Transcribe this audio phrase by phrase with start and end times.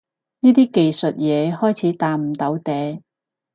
[0.39, 3.01] 呢啲技術嘢開始搭唔到嗲